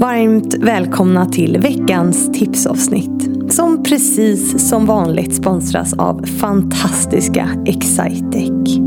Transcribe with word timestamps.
Varmt 0.00 0.54
välkomna 0.54 1.26
till 1.26 1.58
veckans 1.58 2.32
tipsavsnitt. 2.32 3.52
Som 3.52 3.82
precis 3.82 4.68
som 4.68 4.86
vanligt 4.86 5.34
sponsras 5.34 5.92
av 5.92 6.26
fantastiska 6.26 7.48
Excitec. 7.66 8.78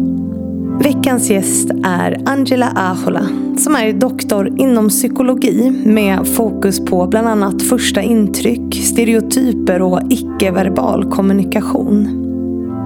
Veckans 0.84 1.30
gäst 1.30 1.70
är 1.84 2.22
Angela 2.26 2.68
Ahola 2.76 3.28
som 3.58 3.76
är 3.76 3.94
doktor 3.94 4.60
inom 4.60 4.90
psykologi 4.90 5.72
med 5.86 6.28
fokus 6.28 6.86
på 6.86 7.08
bland 7.08 7.28
annat 7.28 7.62
första 7.62 8.02
intryck, 8.02 8.76
stereotyper 8.76 9.82
och 9.82 10.00
icke-verbal 10.10 11.12
kommunikation. 11.12 12.08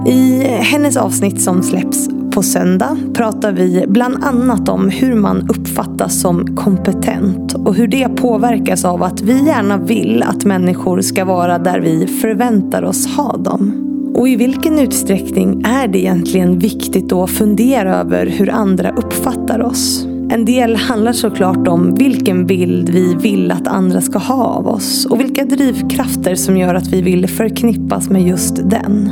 I 0.08 0.44
hennes 0.48 0.98
avsnitt 0.98 1.42
som 1.42 1.64
släpps 1.64 2.10
på 2.36 2.44
söndag 2.44 2.98
pratar 3.14 3.52
vi 3.52 3.86
bland 3.88 4.24
annat 4.24 4.70
om 4.70 4.90
hur 4.90 5.16
man 5.16 5.50
uppfattas 5.50 6.22
som 6.22 6.56
kompetent 6.56 7.54
och 7.54 7.76
hur 7.76 7.88
det 7.88 8.10
påverkas 8.16 8.86
av 8.86 9.04
att 9.04 9.22
vi 9.22 9.46
gärna 9.46 9.78
vill 9.78 10.24
att 10.24 10.46
människor 10.46 11.02
ska 11.02 11.26
vara 11.26 11.58
där 11.58 11.80
vi 11.80 12.08
förväntar 12.08 12.84
oss 12.84 13.08
ha 13.08 13.38
dem. 13.38 13.82
Och 14.16 14.30
i 14.30 14.36
vilken 14.36 14.80
utsträckning 14.80 15.64
är 15.66 15.88
det 15.88 16.00
egentligen 16.00 16.60
viktigt 16.60 17.12
att 17.12 17.30
fundera 17.30 17.96
över 17.96 18.26
hur 18.26 18.50
andra 18.50 18.92
uppfattar 18.92 19.62
oss? 19.62 20.06
En 20.30 20.46
del 20.46 20.76
handlar 20.76 21.14
såklart 21.14 21.68
om 21.68 21.96
vilken 21.96 22.46
bild 22.46 22.90
vi 22.90 23.16
vill 23.16 23.52
att 23.52 23.68
andra 23.68 24.02
ska 24.02 24.20
ha 24.20 24.46
av 24.46 24.68
oss 24.68 25.06
och 25.06 25.20
vilka 25.20 25.46
drivkrafter 25.46 26.36
som 26.36 26.58
gör 26.58 26.76
att 26.76 26.88
vi 26.88 27.02
vill 27.02 27.30
förknippas 27.30 28.10
med 28.10 28.28
just 28.28 28.70
den. 28.70 29.10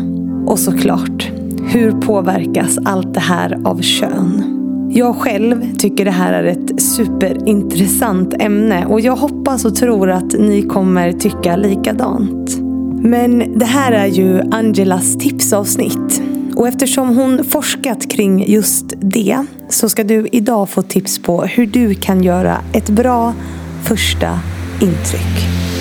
Och 0.47 0.59
såklart, 0.59 1.32
hur 1.73 1.91
påverkas 1.91 2.77
allt 2.85 3.13
det 3.13 3.19
här 3.19 3.61
av 3.65 3.81
kön? 3.81 4.43
Jag 4.91 5.15
själv 5.15 5.75
tycker 5.77 6.05
det 6.05 6.11
här 6.11 6.33
är 6.33 6.43
ett 6.43 6.81
superintressant 6.81 8.33
ämne 8.39 8.85
och 8.85 9.01
jag 9.01 9.15
hoppas 9.15 9.65
och 9.65 9.75
tror 9.75 10.11
att 10.11 10.33
ni 10.39 10.61
kommer 10.61 11.11
tycka 11.11 11.55
likadant. 11.55 12.57
Men 13.03 13.59
det 13.59 13.65
här 13.65 13.91
är 13.91 14.05
ju 14.05 14.41
Angelas 14.51 15.17
tipsavsnitt. 15.17 16.21
Och 16.55 16.67
eftersom 16.67 17.17
hon 17.17 17.43
forskat 17.43 18.11
kring 18.11 18.51
just 18.51 18.93
det 18.99 19.45
så 19.69 19.89
ska 19.89 20.03
du 20.03 20.27
idag 20.31 20.69
få 20.69 20.81
tips 20.81 21.21
på 21.21 21.41
hur 21.41 21.65
du 21.65 21.95
kan 21.95 22.23
göra 22.23 22.57
ett 22.73 22.89
bra 22.89 23.33
första 23.83 24.39
intryck. 24.81 25.72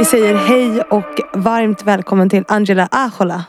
Vi 0.00 0.04
säger 0.06 0.34
hej 0.34 0.82
och 0.82 1.20
varmt 1.32 1.82
välkommen 1.82 2.30
till 2.30 2.44
Angela 2.48 2.88
Ahola. 2.90 3.44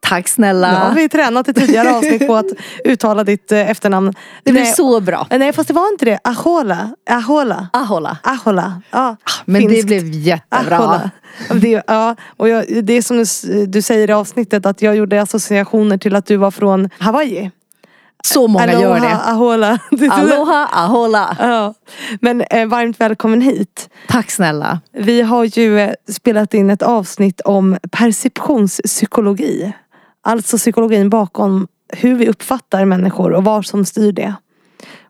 Tack 0.00 0.28
snälla. 0.28 0.70
Nu 0.70 0.76
har 0.76 0.94
vi 0.94 1.08
tränat 1.08 1.48
i 1.48 1.54
tidigare 1.54 1.90
avsnitt 1.96 2.26
på 2.26 2.36
att 2.36 2.46
uttala 2.84 3.24
ditt 3.24 3.52
eh, 3.52 3.70
efternamn. 3.70 4.14
Det 4.44 4.52
blir 4.52 4.64
så 4.64 5.00
bra. 5.00 5.26
Nej 5.30 5.52
fast 5.52 5.68
det 5.68 5.74
var 5.74 5.92
inte 5.92 6.04
det. 6.04 6.18
Ahola. 6.24 6.90
Ahola. 7.10 7.68
Ahola. 7.72 8.18
Ahola. 8.22 8.82
Ja, 8.90 9.16
Men 9.44 9.60
finskt. 9.60 9.76
det 9.80 9.86
blev 9.86 10.10
jättebra. 10.10 10.76
Ahola. 10.76 11.10
Det, 11.54 11.82
ja, 11.86 12.16
och 12.36 12.48
jag, 12.48 12.84
det 12.84 12.92
är 12.92 13.02
som 13.02 13.16
du, 13.16 13.66
du 13.66 13.82
säger 13.82 14.10
i 14.10 14.12
avsnittet 14.12 14.66
att 14.66 14.82
jag 14.82 14.96
gjorde 14.96 15.22
associationer 15.22 15.98
till 15.98 16.16
att 16.16 16.26
du 16.26 16.36
var 16.36 16.50
från 16.50 16.90
Hawaii. 16.98 17.50
Så 18.24 18.48
många 18.48 18.72
gör 18.72 19.00
det. 19.00 19.16
Ahola. 19.16 19.78
Aloha, 20.10 20.66
ahola. 20.72 21.36
Ja. 21.40 21.74
Men 22.20 22.40
eh, 22.40 22.66
varmt 22.66 23.00
välkommen 23.00 23.40
hit. 23.40 23.90
Tack 24.08 24.30
snälla. 24.30 24.80
Vi 24.92 25.22
har 25.22 25.44
ju 25.58 25.80
eh, 25.80 25.92
spelat 26.08 26.54
in 26.54 26.70
ett 26.70 26.82
avsnitt 26.82 27.40
om 27.40 27.78
perceptionspsykologi. 27.90 29.72
Alltså 30.22 30.56
psykologin 30.56 31.10
bakom 31.10 31.68
hur 31.92 32.14
vi 32.14 32.28
uppfattar 32.28 32.84
människor 32.84 33.32
och 33.32 33.44
vad 33.44 33.66
som 33.66 33.84
styr 33.84 34.12
det. 34.12 34.34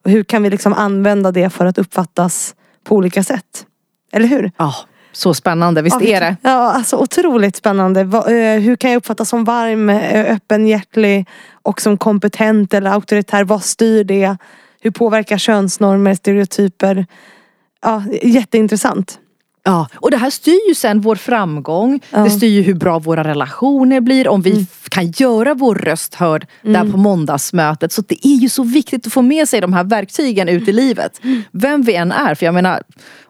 Och 0.04 0.10
hur 0.10 0.24
kan 0.24 0.42
vi 0.42 0.50
liksom 0.50 0.72
använda 0.72 1.32
det 1.32 1.50
för 1.50 1.66
att 1.66 1.78
uppfattas 1.78 2.54
på 2.84 2.96
olika 2.96 3.24
sätt. 3.24 3.66
Eller 4.12 4.26
hur? 4.26 4.52
Ja, 4.56 4.74
så 5.12 5.34
spännande. 5.34 5.82
Visst 5.82 5.96
Ja, 6.00 6.16
är 6.16 6.20
det? 6.20 6.36
Ja, 6.42 6.72
alltså 6.72 6.96
otroligt 6.96 7.56
spännande. 7.56 8.00
Eh, 8.00 8.60
hur 8.60 8.76
kan 8.76 8.90
jag 8.90 8.98
uppfattas 8.98 9.28
som 9.28 9.44
varm, 9.44 9.90
eh, 9.90 10.34
öppenhjärtlig 10.34 11.28
och 11.62 11.80
som 11.80 11.98
kompetent 11.98 12.74
eller 12.74 12.90
auktoritär? 12.90 13.44
Vad 13.44 13.62
styr 13.62 14.04
det? 14.04 14.36
Hur 14.80 14.90
påverkar 14.90 15.38
könsnormer, 15.38 16.14
stereotyper? 16.14 17.06
Ja, 17.82 18.02
jätteintressant. 18.22 19.19
Ja, 19.62 19.88
och 19.94 20.10
det 20.10 20.16
här 20.16 20.30
styr 20.30 20.68
ju 20.68 20.74
sen 20.74 21.00
vår 21.00 21.16
framgång. 21.16 22.00
Ja. 22.10 22.18
Det 22.18 22.30
styr 22.30 22.48
ju 22.48 22.62
hur 22.62 22.74
bra 22.74 22.98
våra 22.98 23.24
relationer 23.24 24.00
blir. 24.00 24.28
Om 24.28 24.42
vi 24.42 24.50
f- 24.72 24.86
kan 24.88 25.10
göra 25.10 25.54
vår 25.54 25.74
röst 25.74 26.14
hörd 26.14 26.46
där 26.62 26.90
på 26.90 26.96
måndagsmötet. 26.96 27.92
Så 27.92 28.02
det 28.08 28.26
är 28.26 28.36
ju 28.36 28.48
så 28.48 28.62
viktigt 28.62 29.06
att 29.06 29.12
få 29.12 29.22
med 29.22 29.48
sig 29.48 29.60
de 29.60 29.72
här 29.72 29.84
verktygen 29.84 30.48
ut 30.48 30.68
i 30.68 30.72
livet. 30.72 31.20
Vem 31.52 31.82
vi 31.82 31.94
än 31.94 32.12
är. 32.12 32.34
För 32.34 32.46
jag 32.46 32.54
menar, 32.54 32.82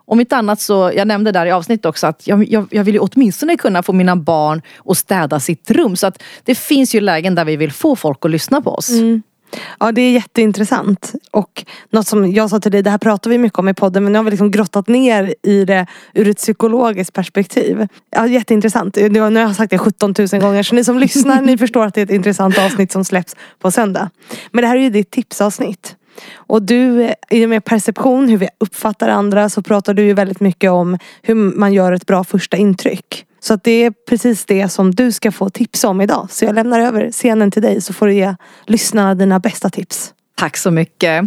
om 0.04 0.20
inte 0.20 0.36
annat 0.36 0.60
så, 0.60 0.92
jag 0.96 1.08
nämnde 1.08 1.32
där 1.32 1.46
i 1.46 1.50
avsnittet 1.50 1.86
också 1.86 2.06
att 2.06 2.26
jag, 2.26 2.48
jag, 2.48 2.66
jag 2.70 2.84
vill 2.84 2.94
ju 2.94 3.00
åtminstone 3.00 3.56
kunna 3.56 3.82
få 3.82 3.92
mina 3.92 4.16
barn 4.16 4.62
att 4.84 4.98
städa 4.98 5.41
sitt 5.41 5.70
rum. 5.70 5.97
Så 5.97 6.06
att 6.06 6.22
det 6.44 6.54
finns 6.54 6.94
ju 6.94 7.00
lägen 7.00 7.34
där 7.34 7.44
vi 7.44 7.56
vill 7.56 7.72
få 7.72 7.97
folk 7.97 8.24
att 8.24 8.30
lyssna 8.30 8.60
på 8.60 8.70
oss. 8.70 8.88
Ja 9.80 9.92
det 9.92 10.00
är 10.00 10.12
jätteintressant. 10.12 11.12
Och 11.30 11.64
något 11.90 12.06
som 12.06 12.32
jag 12.32 12.50
sa 12.50 12.60
till 12.60 12.72
dig, 12.72 12.82
det 12.82 12.90
här 12.90 12.98
pratar 12.98 13.30
vi 13.30 13.38
mycket 13.38 13.58
om 13.58 13.68
i 13.68 13.74
podden 13.74 14.04
men 14.04 14.12
nu 14.12 14.18
har 14.18 14.24
vi 14.24 14.30
liksom 14.30 14.50
grottat 14.50 14.88
ner 14.88 15.34
i 15.42 15.64
det 15.64 15.86
ur 16.14 16.28
ett 16.28 16.36
psykologiskt 16.36 17.12
perspektiv. 17.12 17.86
Ja, 18.10 18.26
jätteintressant. 18.26 18.96
Nu 18.96 19.20
har 19.20 19.30
jag 19.30 19.56
sagt 19.56 19.70
det 19.70 19.78
17 19.78 20.14
000 20.32 20.40
gånger 20.40 20.62
så 20.62 20.74
ni 20.74 20.84
som 20.84 20.98
lyssnar 20.98 21.40
ni 21.40 21.58
förstår 21.58 21.86
att 21.86 21.94
det 21.94 22.00
är 22.00 22.04
ett 22.04 22.10
intressant 22.10 22.58
avsnitt 22.58 22.92
som 22.92 23.04
släpps 23.04 23.36
på 23.58 23.70
söndag. 23.70 24.10
Men 24.52 24.62
det 24.62 24.68
här 24.68 24.76
är 24.76 24.80
ju 24.80 24.90
ditt 24.90 25.10
tipsavsnitt. 25.10 25.96
Och 26.34 26.62
du, 26.62 27.02
eh, 27.02 27.14
i 27.30 27.44
och 27.44 27.48
med 27.48 27.64
perception, 27.64 28.28
hur 28.28 28.38
vi 28.38 28.48
uppfattar 28.58 29.08
andra 29.08 29.48
så 29.48 29.62
pratar 29.62 29.94
du 29.94 30.02
ju 30.02 30.14
väldigt 30.14 30.40
mycket 30.40 30.70
om 30.70 30.98
hur 31.22 31.34
man 31.34 31.72
gör 31.72 31.92
ett 31.92 32.06
bra 32.06 32.24
första 32.24 32.56
intryck. 32.56 33.26
Så 33.40 33.54
att 33.54 33.64
det 33.64 33.84
är 33.84 33.90
precis 33.90 34.44
det 34.44 34.68
som 34.68 34.94
du 34.94 35.12
ska 35.12 35.32
få 35.32 35.50
tips 35.50 35.84
om 35.84 36.00
idag. 36.00 36.28
Så 36.30 36.44
jag 36.44 36.54
lämnar 36.54 36.80
över 36.80 37.10
scenen 37.10 37.50
till 37.50 37.62
dig 37.62 37.80
så 37.80 37.92
får 37.92 38.06
du 38.06 38.14
ge 38.14 38.34
lyssnarna 38.66 39.14
dina 39.14 39.38
bästa 39.38 39.70
tips. 39.70 40.14
Tack 40.34 40.56
så 40.56 40.70
mycket. 40.70 41.24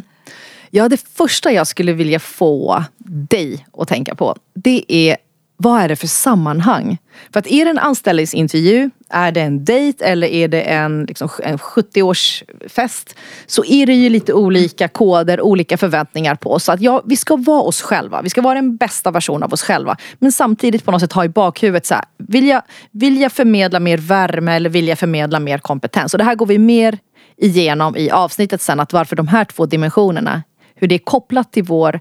Ja, 0.70 0.90
det 0.90 0.98
första 0.98 1.52
jag 1.52 1.68
skulle 1.68 1.94
vilja 1.94 2.20
få 2.20 2.84
dig 3.30 3.66
att 3.78 3.88
tänka 3.88 4.16
på, 4.16 4.36
det 4.54 4.86
är 4.88 5.18
vad 5.58 5.82
är 5.82 5.88
det 5.88 5.96
för 5.96 6.08
sammanhang? 6.08 6.98
För 7.34 7.40
att 7.40 7.48
är 7.48 7.66
det 7.66 7.72
en 7.72 7.80
anställningsintervju, 7.80 8.90
är 9.10 9.32
det 9.32 9.42
en 9.42 9.66
dejt 9.66 10.06
eller 10.06 10.28
är 10.28 10.48
det 10.48 10.62
en, 10.62 11.06
liksom, 11.06 11.30
en 11.44 11.58
70-årsfest 11.58 13.16
så 13.46 13.66
är 13.66 13.86
det 13.86 13.94
ju 13.94 14.10
lite 14.10 14.34
olika 14.34 14.88
koder, 14.88 15.42
olika 15.42 15.78
förväntningar 15.78 16.36
på 16.36 16.52
oss. 16.52 16.64
Så 16.64 16.72
att 16.72 16.82
ja, 16.82 17.02
vi 17.06 17.16
ska 17.16 17.36
vara 17.36 17.62
oss 17.62 17.82
själva. 17.82 18.22
Vi 18.22 18.30
ska 18.30 18.42
vara 18.42 18.56
den 18.56 18.78
bästa 18.78 19.12
versionen 19.12 19.44
av 19.44 19.54
oss 19.54 19.64
själva. 19.64 19.98
Men 20.20 20.32
samtidigt 20.32 20.86
på 20.86 20.92
något 20.92 21.02
sätt 21.02 21.14
ha 21.14 21.26
i 21.26 21.30
bakhuvudet 21.30 21.86
så 21.86 21.94
här, 21.94 22.04
vill 22.18 22.48
jag, 22.48 22.62
vill 22.92 23.22
jag 23.22 23.32
förmedla 23.32 23.80
mer 23.80 23.98
värme 23.98 24.56
eller 24.56 24.70
vill 24.70 24.88
jag 24.88 25.00
förmedla 25.00 25.40
mer 25.40 25.58
kompetens? 25.58 26.14
Och 26.14 26.18
det 26.18 26.24
här 26.24 26.36
går 26.36 26.46
vi 26.46 26.58
mer 26.58 26.98
igenom 27.38 27.98
i 27.98 28.12
avsnittet 28.12 28.62
sen 28.62 28.80
att 28.80 28.94
varför 28.94 29.16
de 29.16 29.28
här 29.28 29.46
två 29.46 29.66
dimensionerna, 29.66 30.44
hur 30.76 30.88
det 30.88 30.96
är 30.96 31.00
kopplat 31.00 31.52
till 31.52 31.64
vår 31.64 32.00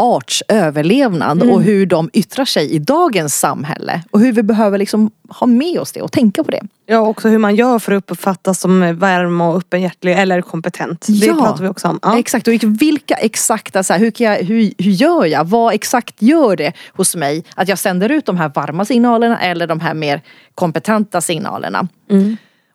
arts 0.00 0.42
överlevnad 0.48 1.42
och 1.42 1.62
hur 1.62 1.86
de 1.86 2.10
yttrar 2.12 2.44
sig 2.44 2.70
i 2.72 2.78
dagens 2.78 3.38
samhälle. 3.38 4.02
Och 4.10 4.20
hur 4.20 4.32
vi 4.32 4.42
behöver 4.42 4.78
liksom 4.78 5.10
ha 5.28 5.46
med 5.46 5.78
oss 5.80 5.92
det 5.92 6.02
och 6.02 6.12
tänka 6.12 6.44
på 6.44 6.50
det. 6.50 6.62
Ja, 6.86 6.98
också 7.00 7.28
hur 7.28 7.38
man 7.38 7.54
gör 7.56 7.78
för 7.78 7.92
att 7.92 8.10
uppfattas 8.10 8.60
som 8.60 8.98
varm 8.98 9.40
och 9.40 9.56
öppenhjärtig 9.56 10.12
eller 10.12 10.42
kompetent. 10.42 11.06
Det 11.08 11.26
Ja. 11.26 11.34
pratar 11.34 11.62
vi 11.62 11.68
också 11.68 11.88
om. 11.88 11.98
Ja. 12.02 12.18
Exakt, 12.18 12.48
och 12.48 12.54
vilka 12.62 13.14
exakta, 13.14 13.82
så 13.82 13.92
här, 13.92 14.00
hur, 14.00 14.10
kan 14.10 14.26
jag, 14.26 14.36
hur, 14.36 14.72
hur 14.78 14.90
gör 14.90 15.24
jag? 15.24 15.44
Vad 15.44 15.74
exakt 15.74 16.22
gör 16.22 16.56
det 16.56 16.72
hos 16.92 17.16
mig 17.16 17.44
att 17.54 17.68
jag 17.68 17.78
sänder 17.78 18.08
ut 18.08 18.26
de 18.26 18.36
här 18.36 18.52
varma 18.54 18.84
signalerna 18.84 19.40
eller 19.40 19.66
de 19.66 19.80
här 19.80 19.94
mer 19.94 20.20
kompetenta 20.54 21.20
signalerna? 21.20 21.88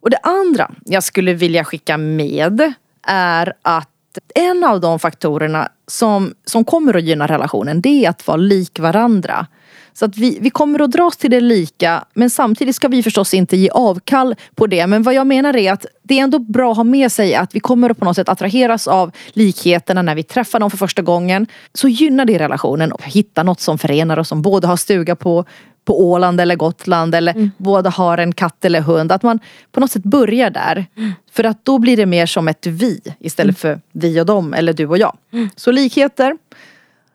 Och 0.02 0.10
det 0.10 0.20
andra 0.24 0.72
jag 0.86 1.04
skulle 1.04 1.34
vilja 1.34 1.64
skicka 1.64 1.98
med 1.98 2.74
är 3.08 3.54
att 3.62 3.90
en 4.36 4.64
av 4.64 4.82
de 4.82 5.00
faktorerna 5.00 5.70
som, 5.88 6.34
som 6.46 6.66
kommer 6.66 6.96
att 6.96 7.04
gynna 7.04 7.28
relationen 7.28 7.82
det 7.82 8.06
är 8.06 8.10
att 8.10 8.28
vara 8.28 8.38
lik 8.38 8.80
varandra. 8.80 9.48
Så 9.94 10.06
att 10.06 10.18
vi, 10.18 10.38
vi 10.42 10.50
kommer 10.50 10.82
att 10.82 10.92
dras 10.92 11.18
till 11.18 11.32
det 11.32 11.42
lika 11.42 12.06
men 12.14 12.30
samtidigt 12.30 12.76
ska 12.76 12.88
vi 12.88 13.04
förstås 13.04 13.34
inte 13.34 13.58
ge 13.58 13.70
avkall 13.70 14.36
på 14.56 14.68
det. 14.68 14.88
Men 14.88 15.04
vad 15.04 15.14
jag 15.14 15.28
menar 15.28 15.56
är 15.56 15.72
att 15.72 15.86
det 16.04 16.20
är 16.20 16.24
ändå 16.24 16.40
bra 16.40 16.72
att 16.72 16.78
ha 16.78 16.84
med 16.84 17.12
sig 17.12 17.36
att 17.36 17.56
vi 17.56 17.60
kommer 17.60 17.90
att 17.90 17.98
på 17.98 18.06
något 18.06 18.16
sätt 18.16 18.30
attraheras 18.30 18.88
av 18.88 19.12
likheterna 19.34 20.02
när 20.02 20.16
vi 20.16 20.24
träffar 20.24 20.60
någon 20.60 20.72
för 20.72 20.78
första 20.78 21.02
gången. 21.02 21.48
Så 21.74 21.88
gynnar 21.88 22.26
det 22.26 22.40
relationen 22.40 22.92
och 22.92 23.04
hitta 23.04 23.44
något 23.44 23.60
som 23.60 23.78
förenar 23.78 24.20
oss, 24.20 24.28
som 24.28 24.42
båda 24.42 24.68
har 24.68 24.78
stuga 24.78 25.16
på 25.16 25.46
på 25.86 26.02
Åland 26.02 26.42
eller 26.42 26.56
Gotland 26.56 27.16
eller 27.16 27.32
mm. 27.32 27.52
båda 27.58 27.90
har 27.90 28.18
en 28.18 28.34
katt 28.34 28.66
eller 28.66 28.82
hund. 28.82 29.12
Att 29.12 29.24
man 29.24 29.40
på 29.72 29.80
något 29.80 29.92
sätt 29.92 30.04
börjar 30.04 30.50
där. 30.50 30.86
Mm. 30.98 31.12
För 31.32 31.44
att 31.44 31.66
då 31.66 31.80
blir 31.80 31.98
det 31.98 32.06
mer 32.06 32.26
som 32.26 32.48
ett 32.48 32.66
vi 32.66 33.02
istället 33.20 33.64
mm. 33.64 33.78
för 33.78 33.82
vi 33.92 34.22
och 34.22 34.26
dem 34.26 34.54
eller 34.54 34.74
du 34.74 34.88
och 34.88 34.98
jag. 34.98 35.18
Mm. 35.32 35.50
Så 35.56 35.72
likheter. 35.72 36.38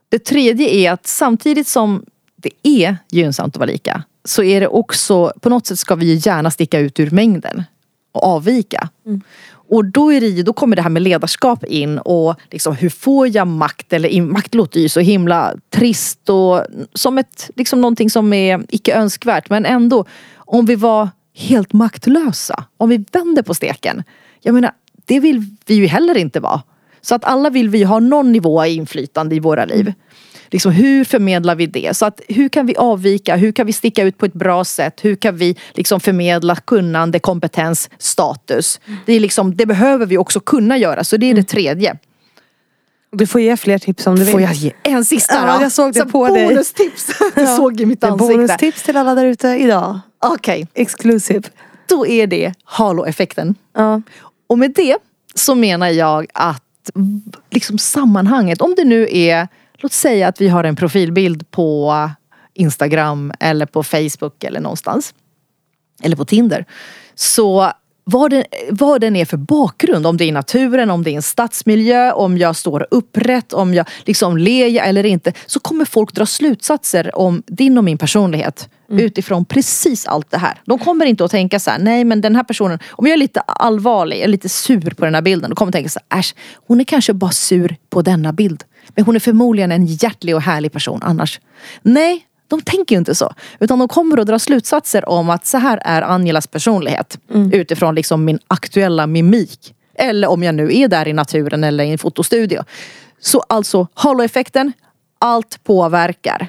Det 0.08 0.18
tredje 0.18 0.68
är 0.68 0.92
att 0.92 1.06
samtidigt 1.06 1.68
som 1.68 2.04
det 2.36 2.50
är 2.62 2.96
gynnsamt 3.10 3.54
att 3.54 3.58
vara 3.58 3.70
lika 3.70 4.02
så 4.24 4.42
är 4.42 4.60
det 4.60 4.68
också, 4.68 5.32
på 5.40 5.48
något 5.48 5.66
sätt 5.66 5.78
ska 5.78 5.94
vi 5.94 6.14
gärna 6.14 6.50
sticka 6.50 6.78
ut 6.78 7.00
ur 7.00 7.10
mängden 7.10 7.62
och 8.12 8.24
avvika. 8.24 8.88
Mm. 9.06 9.22
Och 9.70 9.84
då, 9.84 10.12
är 10.12 10.20
det, 10.20 10.42
då 10.42 10.52
kommer 10.52 10.76
det 10.76 10.82
här 10.82 10.90
med 10.90 11.02
ledarskap 11.02 11.64
in 11.64 11.98
och 11.98 12.34
liksom, 12.50 12.76
hur 12.76 12.88
får 12.88 13.28
jag 13.28 13.46
makt? 13.46 13.92
Eller 13.92 14.22
makt 14.22 14.54
låter 14.54 14.80
ju 14.80 14.88
så 14.88 15.00
himla 15.00 15.54
trist 15.70 16.28
och 16.28 16.64
som 16.94 17.18
ett, 17.18 17.50
liksom 17.56 17.80
någonting 17.80 18.10
som 18.10 18.32
är 18.32 18.62
icke 18.68 18.94
önskvärt. 18.94 19.50
Men 19.50 19.66
ändå, 19.66 20.04
om 20.36 20.66
vi 20.66 20.74
var 20.74 21.08
helt 21.34 21.72
maktlösa, 21.72 22.64
om 22.76 22.88
vi 22.88 23.04
vänder 23.12 23.42
på 23.42 23.54
steken. 23.54 24.02
Jag 24.40 24.54
menar, 24.54 24.72
det 25.04 25.20
vill 25.20 25.56
vi 25.66 25.74
ju 25.74 25.86
heller 25.86 26.16
inte 26.16 26.40
vara. 26.40 26.62
Så 27.00 27.14
att 27.14 27.24
alla 27.24 27.50
vill 27.50 27.68
vi 27.68 27.82
ha 27.82 27.98
någon 27.98 28.32
nivå 28.32 28.60
av 28.60 28.66
inflytande 28.66 29.34
i 29.34 29.40
våra 29.40 29.64
liv 29.64 29.92
liksom, 30.50 30.72
hur 30.72 31.04
förmedlar 31.04 31.54
vi 31.54 31.66
det? 31.66 31.96
Så 31.96 32.06
att, 32.06 32.20
hur 32.28 32.48
kan 32.48 32.66
vi 32.66 32.76
avvika? 32.76 33.36
Hur 33.36 33.52
kan 33.52 33.66
vi 33.66 33.72
sticka 33.72 34.02
ut 34.02 34.18
på 34.18 34.26
ett 34.26 34.32
bra 34.32 34.64
sätt? 34.64 35.04
Hur 35.04 35.16
kan 35.16 35.36
vi 35.36 35.56
liksom, 35.72 36.00
förmedla 36.00 36.56
kunnande, 36.56 37.18
kompetens, 37.18 37.90
status? 37.98 38.80
Det, 39.06 39.12
är 39.12 39.20
liksom, 39.20 39.56
det 39.56 39.66
behöver 39.66 40.06
vi 40.06 40.18
också 40.18 40.40
kunna 40.40 40.78
göra, 40.78 41.04
så 41.04 41.16
det 41.16 41.26
är 41.26 41.34
det 41.34 41.40
mm. 41.40 41.44
tredje. 41.44 41.96
Du 43.12 43.26
får 43.26 43.40
ge 43.40 43.56
fler 43.56 43.78
tips 43.78 44.06
om 44.06 44.16
du 44.16 44.24
vill. 44.24 44.32
Får 44.32 44.40
jag 44.40 44.54
ge 44.54 44.72
en 44.82 45.04
sista 45.04 45.40
då? 45.40 45.46
Ja, 45.46 45.62
jag 45.62 45.72
såg 45.72 45.92
det 45.92 46.00
så 46.00 46.06
på 46.06 46.28
dig. 46.28 46.48
Bonustips. 46.48 47.06
Du 47.34 47.40
ja. 47.40 47.56
såg 47.56 47.80
i 47.80 47.86
mitt 47.86 48.04
ansikte. 48.04 48.34
Bonustips 48.34 48.82
till 48.82 48.96
alla 48.96 49.14
där 49.14 49.24
ute 49.24 49.48
idag. 49.48 50.00
Okej. 50.18 50.62
Okay. 50.62 50.82
Exclusive. 50.82 51.42
Då 51.88 52.06
är 52.06 52.26
det 52.26 52.54
halo-effekten. 52.64 53.54
Ja. 53.76 54.02
Och 54.46 54.58
med 54.58 54.72
det 54.76 54.96
så 55.34 55.54
menar 55.54 55.88
jag 55.88 56.26
att 56.34 56.62
liksom 57.50 57.78
sammanhanget, 57.78 58.60
om 58.60 58.74
det 58.76 58.84
nu 58.84 59.08
är 59.10 59.48
Låt 59.82 59.92
säga 59.92 60.28
att 60.28 60.40
vi 60.40 60.48
har 60.48 60.64
en 60.64 60.76
profilbild 60.76 61.50
på 61.50 62.10
Instagram 62.54 63.32
eller 63.40 63.66
på 63.66 63.82
Facebook 63.82 64.44
eller 64.44 64.60
någonstans. 64.60 65.14
Eller 66.02 66.16
på 66.16 66.24
Tinder. 66.24 66.64
Så 67.14 67.72
vad 68.10 68.30
den, 68.30 68.44
vad 68.70 69.00
den 69.00 69.16
är 69.16 69.24
för 69.24 69.36
bakgrund, 69.36 70.06
om 70.06 70.16
det 70.16 70.24
är 70.24 70.28
i 70.28 70.32
naturen, 70.32 70.90
om 70.90 71.02
det 71.02 71.10
är 71.10 71.14
en 71.14 71.22
stadsmiljö, 71.22 72.12
om 72.12 72.38
jag 72.38 72.56
står 72.56 72.86
upprätt, 72.90 73.52
om 73.52 73.74
jag 73.74 73.88
liksom 74.04 74.36
ler 74.36 74.82
eller 74.82 75.06
inte. 75.06 75.32
Så 75.46 75.60
kommer 75.60 75.84
folk 75.84 76.12
dra 76.12 76.26
slutsatser 76.26 77.16
om 77.18 77.42
din 77.46 77.78
och 77.78 77.84
min 77.84 77.98
personlighet 77.98 78.68
mm. 78.90 79.04
utifrån 79.04 79.44
precis 79.44 80.06
allt 80.06 80.30
det 80.30 80.38
här. 80.38 80.60
De 80.64 80.78
kommer 80.78 81.06
inte 81.06 81.24
att 81.24 81.30
tänka 81.30 81.60
så 81.60 81.70
här, 81.70 81.78
nej 81.78 82.04
men 82.04 82.20
den 82.20 82.36
här 82.36 82.44
personen, 82.44 82.78
om 82.90 83.06
jag 83.06 83.12
är 83.12 83.18
lite 83.18 83.40
allvarlig, 83.40 84.20
eller 84.20 84.32
lite 84.32 84.48
sur 84.48 84.90
på 84.90 85.04
den 85.04 85.14
här 85.14 85.22
bilden, 85.22 85.50
då 85.50 85.56
kommer 85.56 85.72
de 85.72 85.78
tänka 85.78 85.88
så 85.88 86.00
här, 86.08 86.20
äsch, 86.20 86.34
hon 86.66 86.80
är 86.80 86.84
kanske 86.84 87.12
bara 87.12 87.30
sur 87.30 87.76
på 87.90 88.02
denna 88.02 88.32
bild. 88.32 88.64
Men 88.94 89.04
hon 89.04 89.16
är 89.16 89.20
förmodligen 89.20 89.72
en 89.72 89.86
hjärtlig 89.86 90.34
och 90.34 90.42
härlig 90.42 90.72
person 90.72 91.00
annars. 91.02 91.40
Nej, 91.82 92.26
de 92.50 92.60
tänker 92.60 92.94
ju 92.94 92.98
inte 92.98 93.14
så. 93.14 93.34
Utan 93.60 93.78
de 93.78 93.88
kommer 93.88 94.18
att 94.20 94.26
dra 94.26 94.38
slutsatser 94.38 95.08
om 95.08 95.30
att 95.30 95.46
så 95.46 95.58
här 95.58 95.80
är 95.84 96.02
Angelas 96.02 96.46
personlighet. 96.46 97.18
Mm. 97.34 97.52
Utifrån 97.52 97.94
liksom 97.94 98.24
min 98.24 98.38
aktuella 98.46 99.06
mimik. 99.06 99.74
Eller 99.94 100.28
om 100.30 100.42
jag 100.42 100.54
nu 100.54 100.76
är 100.76 100.88
där 100.88 101.08
i 101.08 101.12
naturen 101.12 101.64
eller 101.64 101.84
i 101.84 101.90
en 101.90 101.98
fotostudio. 101.98 102.62
Så 103.20 103.44
alltså, 103.48 103.86
halo-effekten, 103.94 104.72
allt 105.18 105.64
påverkar. 105.64 106.48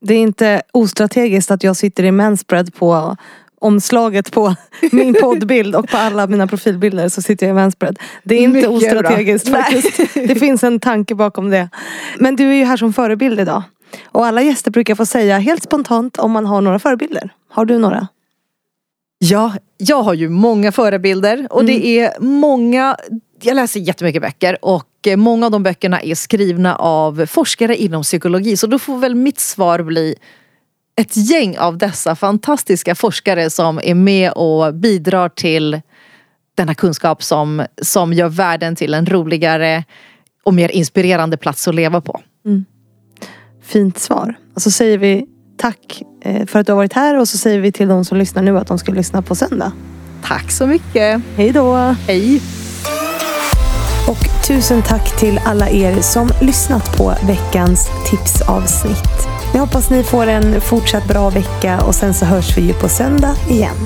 Det 0.00 0.14
är 0.14 0.18
inte 0.18 0.62
ostrategiskt 0.72 1.50
att 1.50 1.64
jag 1.64 1.76
sitter 1.76 2.04
i 2.04 2.10
manspread 2.10 2.74
på 2.74 3.16
omslaget 3.60 4.32
på 4.32 4.54
min 4.92 5.14
poddbild 5.14 5.76
och 5.76 5.88
på 5.88 5.96
alla 5.96 6.26
mina 6.26 6.46
profilbilder 6.46 7.08
så 7.08 7.22
sitter 7.22 7.46
jag 7.46 7.54
i 7.54 7.54
manspread. 7.54 7.98
Det 8.22 8.34
är 8.34 8.40
inte 8.40 8.56
Mycket 8.56 8.70
ostrategiskt 8.70 9.50
bra. 9.50 9.62
faktiskt. 9.62 10.14
Det 10.14 10.34
finns 10.34 10.64
en 10.64 10.80
tanke 10.80 11.14
bakom 11.14 11.50
det. 11.50 11.68
Men 12.18 12.36
du 12.36 12.48
är 12.50 12.54
ju 12.54 12.64
här 12.64 12.76
som 12.76 12.92
förebild 12.92 13.40
idag. 13.40 13.62
Och 14.04 14.26
alla 14.26 14.42
gäster 14.42 14.70
brukar 14.70 14.94
få 14.94 15.06
säga 15.06 15.38
helt 15.38 15.62
spontant 15.62 16.18
om 16.18 16.32
man 16.32 16.46
har 16.46 16.60
några 16.60 16.78
förebilder. 16.78 17.30
Har 17.50 17.64
du 17.64 17.78
några? 17.78 18.08
Ja, 19.18 19.52
jag 19.76 20.02
har 20.02 20.14
ju 20.14 20.28
många 20.28 20.72
förebilder 20.72 21.46
och 21.50 21.60
mm. 21.60 21.66
det 21.66 21.86
är 21.86 22.20
många 22.20 22.96
jag 23.42 23.54
läser 23.54 23.80
jättemycket 23.80 24.22
böcker 24.22 24.58
och 24.62 24.88
många 25.16 25.46
av 25.46 25.52
de 25.52 25.62
böckerna 25.62 26.00
är 26.00 26.14
skrivna 26.14 26.76
av 26.76 27.26
forskare 27.26 27.76
inom 27.76 28.02
psykologi. 28.02 28.56
Så 28.56 28.66
då 28.66 28.78
får 28.78 28.98
väl 28.98 29.14
mitt 29.14 29.38
svar 29.38 29.82
bli 29.82 30.14
ett 30.96 31.16
gäng 31.16 31.58
av 31.58 31.78
dessa 31.78 32.16
fantastiska 32.16 32.94
forskare 32.94 33.50
som 33.50 33.80
är 33.82 33.94
med 33.94 34.32
och 34.32 34.74
bidrar 34.74 35.28
till 35.28 35.80
denna 36.54 36.74
kunskap 36.74 37.22
som, 37.22 37.66
som 37.82 38.12
gör 38.12 38.28
världen 38.28 38.76
till 38.76 38.94
en 38.94 39.06
roligare 39.06 39.84
och 40.42 40.54
mer 40.54 40.68
inspirerande 40.68 41.36
plats 41.36 41.68
att 41.68 41.74
leva 41.74 42.00
på. 42.00 42.20
Mm. 42.44 42.64
Fint 43.64 43.98
svar. 43.98 44.38
Och 44.54 44.62
så 44.62 44.70
säger 44.70 44.98
vi 44.98 45.26
tack 45.56 46.02
eh, 46.24 46.46
för 46.46 46.58
att 46.58 46.66
du 46.66 46.72
har 46.72 46.76
varit 46.76 46.92
här 46.92 47.18
och 47.18 47.28
så 47.28 47.38
säger 47.38 47.60
vi 47.60 47.72
till 47.72 47.88
de 47.88 48.04
som 48.04 48.18
lyssnar 48.18 48.42
nu 48.42 48.58
att 48.58 48.66
de 48.66 48.78
ska 48.78 48.92
lyssna 48.92 49.22
på 49.22 49.34
söndag. 49.34 49.72
Tack 50.24 50.50
så 50.50 50.66
mycket. 50.66 51.20
Hej 51.36 51.52
då. 51.52 51.74
Hej. 52.06 52.40
Och 54.08 54.46
tusen 54.46 54.82
tack 54.82 55.18
till 55.18 55.40
alla 55.44 55.70
er 55.70 56.00
som 56.00 56.30
lyssnat 56.40 56.96
på 56.96 57.14
veckans 57.26 57.88
tipsavsnitt. 58.10 59.28
Jag 59.54 59.60
hoppas 59.60 59.90
ni 59.90 60.02
får 60.02 60.26
en 60.26 60.60
fortsatt 60.60 61.08
bra 61.08 61.30
vecka 61.30 61.80
och 61.80 61.94
sen 61.94 62.14
så 62.14 62.24
hörs 62.24 62.56
vi 62.56 62.62
ju 62.62 62.72
på 62.72 62.88
söndag 62.88 63.34
igen. 63.50 63.76